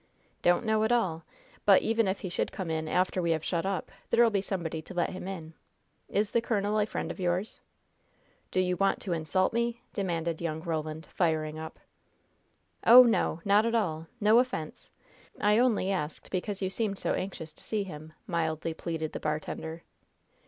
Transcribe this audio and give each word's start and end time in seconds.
"Don't 0.41 0.65
know 0.65 0.83
at 0.83 0.91
all. 0.91 1.25
But, 1.63 1.83
even 1.83 2.07
if 2.07 2.21
he 2.21 2.29
should 2.29 2.51
come 2.51 2.71
in 2.71 2.87
after 2.87 3.21
we 3.21 3.29
have 3.33 3.43
shut 3.43 3.67
up, 3.67 3.91
there'll 4.09 4.31
be 4.31 4.41
somebody 4.41 4.81
to 4.81 4.95
let 4.95 5.11
him 5.11 5.27
in. 5.27 5.53
Is 6.09 6.31
the 6.31 6.41
colonel 6.41 6.79
a 6.79 6.87
friend 6.87 7.11
of 7.11 7.19
yours?" 7.19 7.61
"Do 8.49 8.59
you 8.61 8.75
want 8.77 8.99
to 9.01 9.13
insult 9.13 9.53
me?" 9.53 9.83
demanded 9.93 10.41
young 10.41 10.59
Roland, 10.61 11.05
firing 11.05 11.59
up. 11.59 11.77
"Oh, 12.83 13.03
no, 13.03 13.41
not 13.45 13.63
at 13.63 13.75
all 13.75 14.07
no 14.19 14.39
offense! 14.39 14.89
I 15.39 15.59
only 15.59 15.91
asked 15.91 16.31
because 16.31 16.63
you 16.63 16.71
seemed 16.71 16.97
so 16.97 17.13
anxious 17.13 17.53
to 17.53 17.61
see 17.63 17.83
him," 17.83 18.13
mildly 18.25 18.73
pleaded 18.73 19.11
the 19.11 19.19
bartender. 19.19 19.83